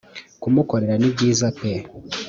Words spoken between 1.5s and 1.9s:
pe